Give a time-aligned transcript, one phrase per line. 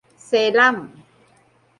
[0.25, 0.77] เซรั่ม